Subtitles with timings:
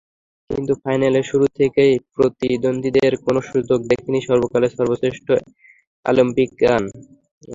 [0.49, 5.27] কিন্তু ফাইনালে শুরু থেকেই প্রতিদ্বন্দ্বীদের কোনো সুযোগ দেননি সর্বকালের সর্বশ্রেষ্ঠ
[6.05, 6.83] অলিম্পিয়ান।